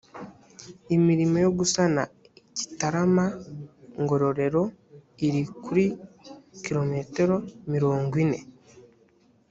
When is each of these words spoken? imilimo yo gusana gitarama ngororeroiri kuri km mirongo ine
imilimo 0.95 1.37
yo 1.45 1.51
gusana 1.57 2.01
gitarama 2.57 3.25
ngororeroiri 4.01 5.41
kuri 5.63 5.85
km 6.63 6.91
mirongo 7.73 8.13
ine 8.23 8.39